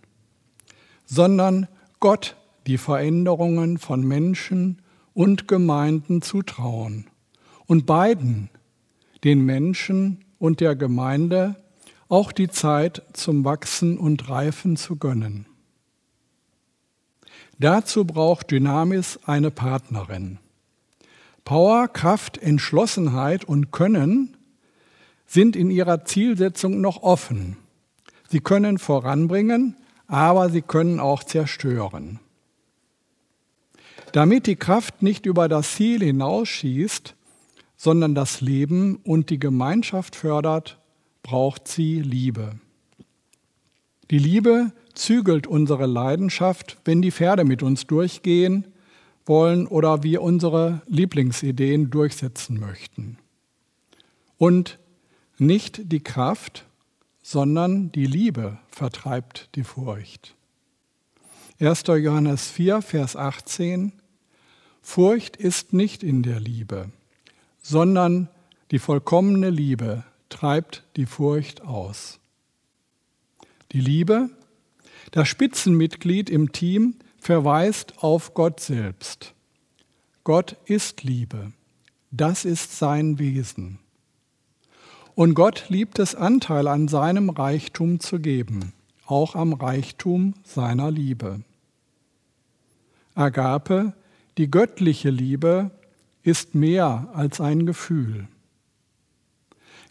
sondern 1.05 1.67
Gott 1.99 2.35
die 2.67 2.77
Veränderungen 2.77 3.77
von 3.77 4.07
Menschen 4.07 4.81
und 5.13 5.47
Gemeinden 5.47 6.21
zutrauen 6.21 7.07
und 7.65 7.85
beiden, 7.85 8.49
den 9.23 9.45
Menschen 9.45 10.23
und 10.39 10.59
der 10.59 10.75
Gemeinde, 10.75 11.55
auch 12.07 12.31
die 12.31 12.49
Zeit 12.49 13.03
zum 13.13 13.45
Wachsen 13.45 13.97
und 13.97 14.29
Reifen 14.29 14.75
zu 14.75 14.97
gönnen. 14.97 15.45
Dazu 17.59 18.05
braucht 18.05 18.51
Dynamis 18.51 19.19
eine 19.25 19.51
Partnerin. 19.51 20.39
Power, 21.45 21.87
Kraft, 21.87 22.37
Entschlossenheit 22.37 23.45
und 23.45 23.71
Können 23.71 24.35
sind 25.27 25.55
in 25.55 25.69
ihrer 25.71 26.03
Zielsetzung 26.05 26.81
noch 26.81 27.03
offen. 27.03 27.57
Sie 28.31 28.39
können 28.39 28.77
voranbringen, 28.77 29.75
aber 30.07 30.49
sie 30.49 30.61
können 30.61 31.01
auch 31.01 31.23
zerstören. 31.25 32.19
Damit 34.13 34.47
die 34.47 34.55
Kraft 34.55 35.03
nicht 35.03 35.25
über 35.25 35.49
das 35.49 35.75
Ziel 35.75 36.01
hinausschießt, 36.01 37.15
sondern 37.75 38.15
das 38.15 38.39
Leben 38.39 38.97
und 39.03 39.29
die 39.29 39.39
Gemeinschaft 39.39 40.15
fördert, 40.15 40.79
braucht 41.23 41.67
sie 41.67 42.01
Liebe. 42.01 42.53
Die 44.11 44.17
Liebe 44.17 44.71
zügelt 44.93 45.45
unsere 45.45 45.85
Leidenschaft, 45.85 46.77
wenn 46.85 47.01
die 47.01 47.11
Pferde 47.11 47.43
mit 47.43 47.63
uns 47.63 47.85
durchgehen 47.85 48.65
wollen 49.25 49.67
oder 49.67 50.03
wir 50.03 50.21
unsere 50.21 50.81
Lieblingsideen 50.87 51.89
durchsetzen 51.89 52.59
möchten. 52.59 53.17
Und 54.37 54.79
nicht 55.37 55.91
die 55.91 56.01
Kraft, 56.01 56.65
sondern 57.21 57.91
die 57.91 58.05
Liebe 58.05 58.57
vertreibt 58.69 59.49
die 59.55 59.63
Furcht. 59.63 60.35
1. 61.59 61.83
Johannes 61.87 62.49
4, 62.49 62.81
Vers 62.81 63.15
18 63.15 63.93
Furcht 64.81 65.37
ist 65.37 65.73
nicht 65.73 66.01
in 66.01 66.23
der 66.23 66.39
Liebe, 66.39 66.89
sondern 67.61 68.29
die 68.71 68.79
vollkommene 68.79 69.51
Liebe 69.51 70.03
treibt 70.29 70.83
die 70.95 71.05
Furcht 71.05 71.61
aus. 71.61 72.19
Die 73.73 73.79
Liebe, 73.79 74.29
das 75.11 75.27
Spitzenmitglied 75.27 76.29
im 76.29 76.51
Team, 76.51 76.95
verweist 77.19 78.03
auf 78.03 78.33
Gott 78.33 78.59
selbst. 78.59 79.33
Gott 80.23 80.57
ist 80.65 81.03
Liebe. 81.03 81.53
Das 82.09 82.43
ist 82.43 82.77
sein 82.77 83.19
Wesen. 83.19 83.79
Und 85.15 85.33
Gott 85.33 85.65
liebt 85.69 85.99
es, 85.99 86.15
Anteil 86.15 86.67
an 86.67 86.87
seinem 86.87 87.29
Reichtum 87.29 87.99
zu 87.99 88.19
geben, 88.19 88.73
auch 89.05 89.35
am 89.35 89.53
Reichtum 89.53 90.35
seiner 90.43 90.89
Liebe. 90.89 91.41
Agape, 93.13 93.93
die 94.37 94.49
göttliche 94.49 95.09
Liebe, 95.09 95.71
ist 96.23 96.55
mehr 96.55 97.09
als 97.13 97.41
ein 97.41 97.65
Gefühl. 97.65 98.27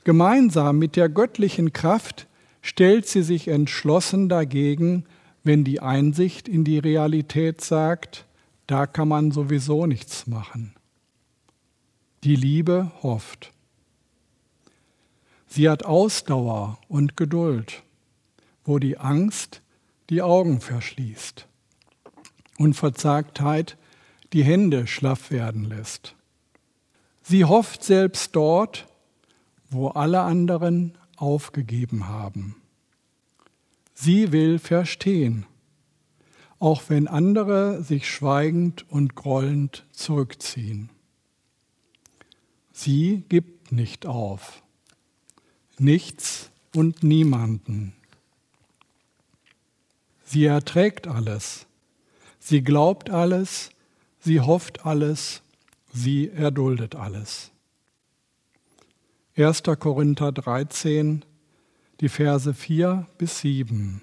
Gemeinsam 0.04 0.78
mit 0.78 0.96
der 0.96 1.09
göttlichen 1.09 1.72
Kraft 1.72 2.26
stellt 2.62 3.06
sie 3.06 3.22
sich 3.22 3.48
entschlossen 3.48 4.28
dagegen, 4.28 5.04
wenn 5.44 5.64
die 5.64 5.80
Einsicht 5.80 6.48
in 6.48 6.64
die 6.64 6.78
Realität 6.78 7.61
sagt, 7.61 8.26
da 8.66 8.87
kann 8.87 9.09
man 9.09 9.33
sowieso 9.33 9.87
nichts 9.87 10.26
machen. 10.26 10.74
Die 12.24 12.37
Liebe 12.37 12.92
hofft. 13.02 13.52
Sie 15.53 15.69
hat 15.69 15.85
Ausdauer 15.85 16.79
und 16.87 17.17
Geduld, 17.17 17.83
wo 18.65 18.79
die 18.79 18.99
Angst 18.99 19.63
die 20.09 20.23
Augen 20.23 20.61
verschließt 20.61 21.49
und 22.57 22.75
Verzagtheit 22.75 23.77
die 24.33 24.45
Hände 24.45 24.87
schlaff 24.87 25.33
werden 25.33 25.65
lässt. 25.65 26.15
Sie 27.23 27.45
hofft 27.45 27.83
selbst 27.83 28.37
dort, 28.37 28.87
wo 29.71 29.89
alle 29.89 30.21
anderen 30.21 30.97
aufgegeben 31.17 32.07
haben. 32.07 32.55
Sie 33.93 34.31
will 34.31 34.61
verstehen, 34.61 35.47
auch 36.61 36.83
wenn 36.87 37.09
andere 37.09 37.83
sich 37.83 38.09
schweigend 38.09 38.89
und 38.89 39.17
grollend 39.17 39.85
zurückziehen. 39.91 40.91
Sie 42.73 43.25
gibt 43.29 43.73
nicht 43.73 44.07
auf 44.07 44.63
nichts 45.81 46.51
und 46.75 47.03
niemanden. 47.03 47.95
Sie 50.25 50.45
erträgt 50.45 51.09
alles, 51.09 51.66
sie 52.38 52.62
glaubt 52.62 53.11
alles, 53.11 53.71
sie 54.21 54.40
hofft 54.40 54.87
alles, 54.87 55.43
sie 55.93 56.31
erduldet 56.31 56.95
alles. 56.95 57.51
1. 59.37 59.62
Korinther 59.79 60.33
13, 60.33 61.25
die 62.01 62.09
Verse 62.09 62.53
4 62.53 63.07
bis 63.19 63.40
7. 63.40 64.03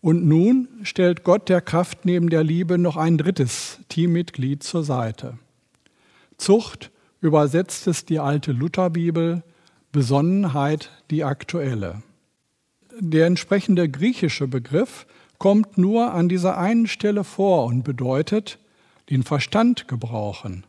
Und 0.00 0.26
nun 0.26 0.68
stellt 0.82 1.24
Gott 1.24 1.48
der 1.48 1.60
Kraft 1.60 2.04
neben 2.04 2.30
der 2.30 2.44
Liebe 2.44 2.78
noch 2.78 2.96
ein 2.96 3.18
drittes 3.18 3.80
Teammitglied 3.88 4.62
zur 4.62 4.84
Seite. 4.84 5.38
Zucht 6.36 6.90
übersetzt 7.20 7.86
es 7.86 8.04
die 8.04 8.18
alte 8.18 8.52
Lutherbibel 8.52 9.42
Besonnenheit 9.96 10.90
die 11.10 11.24
aktuelle. 11.24 12.02
Der 13.00 13.24
entsprechende 13.24 13.88
griechische 13.88 14.46
Begriff 14.46 15.06
kommt 15.38 15.78
nur 15.78 16.12
an 16.12 16.28
dieser 16.28 16.58
einen 16.58 16.86
Stelle 16.86 17.24
vor 17.24 17.64
und 17.64 17.82
bedeutet 17.82 18.58
den 19.08 19.22
Verstand 19.22 19.88
gebrauchen, 19.88 20.66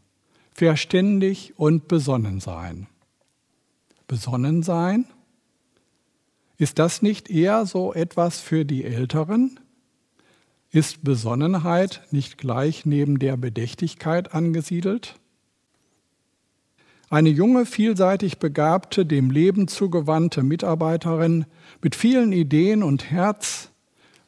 verständig 0.53 1.55
und 1.57 1.89
besonnen 1.89 2.39
sein. 2.39 2.87
Besonnen 4.07 4.63
sein? 4.63 5.03
Ist 6.57 6.79
das 6.79 7.01
nicht 7.01 7.29
eher 7.29 7.65
so 7.65 7.93
etwas 7.93 8.39
für 8.39 8.63
die 8.63 8.85
Älteren? 8.85 9.59
Ist 10.71 11.03
Besonnenheit 11.03 12.01
nicht 12.11 12.37
gleich 12.37 12.85
neben 12.85 13.19
der 13.19 13.35
Bedächtigkeit 13.35 14.33
angesiedelt? 14.33 15.19
Eine 17.09 17.29
junge, 17.29 17.65
vielseitig 17.65 18.37
begabte, 18.37 19.05
dem 19.05 19.31
Leben 19.31 19.69
zugewandte 19.69 20.43
Mitarbeiterin 20.43 21.45
mit 21.81 21.95
vielen 21.95 22.33
Ideen 22.33 22.83
und 22.83 23.09
Herz, 23.09 23.69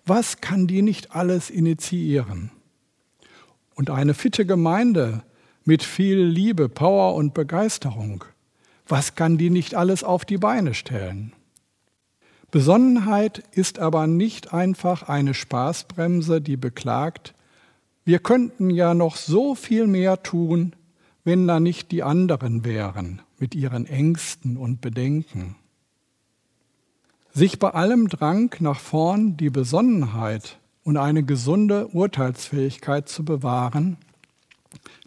was 0.06 0.40
kann 0.40 0.66
die 0.66 0.82
nicht 0.82 1.14
alles 1.14 1.50
initiieren? 1.50 2.52
Und 3.76 3.90
eine 3.90 4.14
fitte 4.14 4.46
Gemeinde 4.46 5.24
mit 5.66 5.84
viel 5.84 6.20
Liebe, 6.20 6.70
Power 6.70 7.16
und 7.16 7.34
Begeisterung, 7.34 8.24
was 8.88 9.16
kann 9.16 9.38
die 9.38 9.50
nicht 9.50 9.76
alles 9.76 10.06
auf 10.06 10.24
die 10.24 10.38
Beine 10.38 10.74
stellen? 10.74 11.34
Besonnenheit 12.50 13.44
ist 13.52 13.78
aber 13.78 14.08
nicht 14.08 14.54
einfach 14.54 15.04
eine 15.04 15.34
Spaßbremse, 15.34 16.40
die 16.40 16.58
beklagt, 16.58 17.36
wir 18.06 18.20
könnten 18.20 18.70
ja 18.70 18.94
noch 18.94 19.18
so 19.18 19.54
viel 19.54 19.86
mehr 19.86 20.24
tun, 20.24 20.76
wenn 21.24 21.48
da 21.48 21.60
nicht 21.60 21.92
die 21.92 22.04
anderen 22.04 22.64
wären 22.64 23.22
mit 23.38 23.56
ihren 23.56 23.86
Ängsten 23.86 24.58
und 24.58 24.82
Bedenken. 24.82 25.56
Sich 27.32 27.60
bei 27.60 27.70
allem 27.72 28.08
Drang 28.08 28.56
nach 28.60 28.80
vorn 28.80 29.38
die 29.38 29.50
Besonnenheit 29.50 30.58
und 30.84 30.98
eine 30.98 31.24
gesunde 31.24 31.88
Urteilsfähigkeit 31.88 33.08
zu 33.08 33.24
bewahren, 33.24 33.98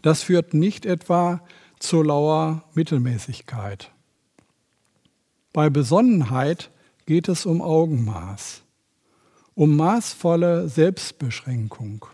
das 0.03 0.23
führt 0.23 0.55
nicht 0.55 0.87
etwa 0.87 1.43
zur 1.79 2.05
lauer 2.05 2.63
Mittelmäßigkeit. 2.75 3.91
Bei 5.53 5.69
Besonnenheit 5.69 6.71
geht 7.07 7.29
es 7.29 7.45
um 7.45 7.61
Augenmaß, 7.61 8.63
um 9.55 9.77
maßvolle 9.77 10.69
Selbstbeschränkung. 10.69 12.07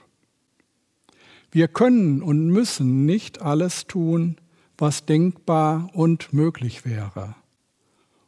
Wir 1.51 1.69
können 1.69 2.23
und 2.23 2.49
müssen 2.49 3.07
nicht 3.07 3.41
alles 3.41 3.87
tun, 3.87 4.37
was 4.77 5.07
denkbar 5.07 5.91
und 5.95 6.33
möglich 6.33 6.85
wäre, 6.85 7.35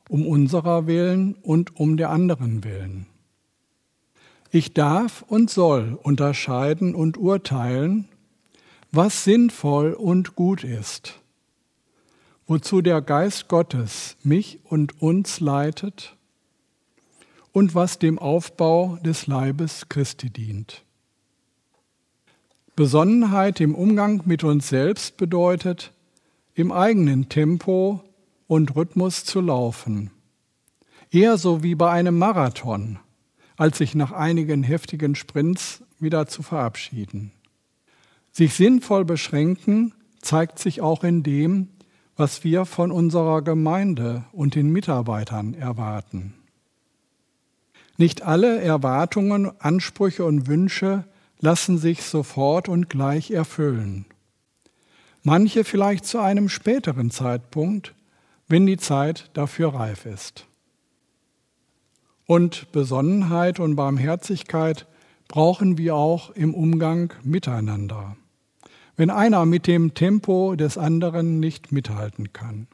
um 0.09 0.27
unserer 0.27 0.87
willen 0.87 1.35
und 1.35 1.77
um 1.77 1.97
der 1.97 2.11
anderen 2.11 2.65
willen. 2.65 3.07
Ich 4.51 4.75
darf 4.75 5.23
und 5.29 5.49
soll 5.49 5.99
unterscheiden 6.03 6.95
und 6.95 7.19
urteilen, 7.19 8.09
was 8.91 9.23
sinnvoll 9.23 9.93
und 9.93 10.35
gut 10.35 10.65
ist, 10.65 11.21
wozu 12.47 12.81
der 12.81 13.01
Geist 13.01 13.47
Gottes 13.47 14.17
mich 14.25 14.59
und 14.65 15.01
uns 15.01 15.39
leitet 15.39 16.17
und 17.53 17.77
was 17.77 18.01
dem 18.01 18.19
Aufbau 18.19 18.99
des 19.05 19.29
Leibes 19.29 19.89
Christi 19.89 20.31
dient. 20.31 20.85
Besonnenheit 22.81 23.61
im 23.61 23.75
Umgang 23.75 24.23
mit 24.25 24.43
uns 24.43 24.71
selbst 24.71 25.19
bedeutet, 25.19 25.93
im 26.55 26.73
eigenen 26.73 27.29
Tempo 27.29 28.03
und 28.47 28.75
Rhythmus 28.75 29.27
zu 29.27 29.43
laufen. 29.43 30.11
Eher 31.11 31.37
so 31.37 31.63
wie 31.63 31.75
bei 31.75 31.91
einem 31.91 32.17
Marathon, 32.17 32.99
als 33.59 33.77
sich 33.77 33.95
nach 33.95 34.13
einigen 34.13 34.63
heftigen 34.63 35.15
Sprints 35.15 35.83
wieder 35.99 36.27
zu 36.27 36.43
verabschieden. 36.43 37.33
Sich 38.33 38.55
sinnvoll 38.55 39.05
beschränken 39.05 39.93
zeigt 40.23 40.59
sich 40.59 40.81
auch 40.81 41.05
in 41.05 41.23
dem, 41.23 41.69
was 42.17 42.45
wir 42.45 42.65
von 42.65 42.93
unserer 42.93 43.43
Gemeinde 43.43 44.25
und 44.33 44.55
den 44.55 44.73
Mitarbeitern 44.73 45.53
erwarten. 45.53 46.33
Nicht 47.99 48.23
alle 48.23 48.59
Erwartungen, 48.63 49.53
Ansprüche 49.61 50.25
und 50.25 50.47
Wünsche 50.47 51.05
lassen 51.41 51.79
sich 51.79 52.03
sofort 52.03 52.69
und 52.69 52.89
gleich 52.89 53.31
erfüllen. 53.31 54.05
Manche 55.23 55.65
vielleicht 55.65 56.07
zu 56.07 56.19
einem 56.19 56.49
späteren 56.49 57.11
Zeitpunkt, 57.11 57.95
wenn 58.49 58.67
die 58.67 58.77
Zeit 58.77 59.31
dafür 59.35 59.75
reif 59.75 60.07
ist. 60.07 60.47
Und 62.27 62.71
Besonnenheit 62.73 63.59
und 63.59 63.77
Barmherzigkeit 63.77 64.87
brauchen 65.29 65.79
wir 65.79 65.95
auch 65.97 66.31
im 66.31 66.55
Umgang 66.55 67.13
miteinander, 67.23 68.17
wenn 68.97 69.11
einer 69.11 69.47
mit 69.47 69.67
dem 69.67 69.95
Tempo 69.95 70.55
des 70.57 70.79
anderen 70.79 71.41
nicht 71.41 71.73
mithalten 71.73 72.33
kann. 72.33 72.67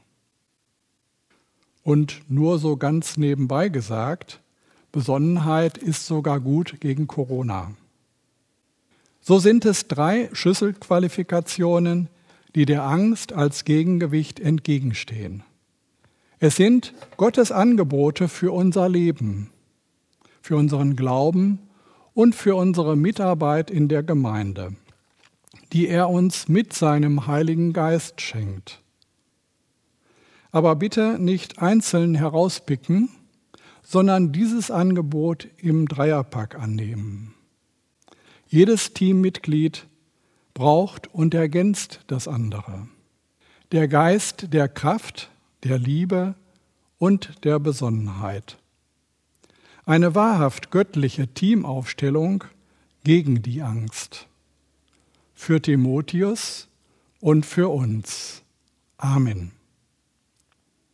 Und 1.82 2.22
nur 2.28 2.58
so 2.58 2.76
ganz 2.76 3.16
nebenbei 3.16 3.68
gesagt, 3.68 4.40
Besonnenheit 4.92 5.78
ist 5.78 6.06
sogar 6.06 6.40
gut 6.40 6.80
gegen 6.80 7.06
Corona. 7.06 7.72
So 9.28 9.40
sind 9.40 9.64
es 9.64 9.88
drei 9.88 10.30
Schlüsselqualifikationen, 10.34 12.08
die 12.54 12.64
der 12.64 12.84
Angst 12.84 13.32
als 13.32 13.64
Gegengewicht 13.64 14.38
entgegenstehen. 14.38 15.42
Es 16.38 16.54
sind 16.54 16.94
Gottes 17.16 17.50
Angebote 17.50 18.28
für 18.28 18.52
unser 18.52 18.88
Leben, 18.88 19.50
für 20.40 20.54
unseren 20.54 20.94
Glauben 20.94 21.58
und 22.14 22.36
für 22.36 22.54
unsere 22.54 22.96
Mitarbeit 22.96 23.68
in 23.68 23.88
der 23.88 24.04
Gemeinde, 24.04 24.76
die 25.72 25.88
er 25.88 26.08
uns 26.08 26.46
mit 26.46 26.72
seinem 26.72 27.26
Heiligen 27.26 27.72
Geist 27.72 28.20
schenkt. 28.20 28.80
Aber 30.52 30.76
bitte 30.76 31.18
nicht 31.18 31.60
einzeln 31.60 32.14
herauspicken, 32.14 33.08
sondern 33.82 34.30
dieses 34.30 34.70
Angebot 34.70 35.48
im 35.56 35.88
Dreierpack 35.88 36.54
annehmen. 36.54 37.35
Jedes 38.48 38.92
Teammitglied 38.92 39.86
braucht 40.54 41.12
und 41.12 41.34
ergänzt 41.34 42.00
das 42.06 42.28
andere. 42.28 42.88
Der 43.72 43.88
Geist 43.88 44.52
der 44.52 44.68
Kraft, 44.68 45.30
der 45.64 45.78
Liebe 45.78 46.34
und 46.98 47.44
der 47.44 47.58
Besonnenheit. 47.58 48.58
Eine 49.84 50.14
wahrhaft 50.14 50.70
göttliche 50.70 51.28
Teamaufstellung 51.28 52.44
gegen 53.04 53.42
die 53.42 53.62
Angst. 53.62 54.26
Für 55.34 55.60
Timotheus 55.60 56.68
und 57.20 57.44
für 57.44 57.68
uns. 57.68 58.42
Amen. 58.96 59.55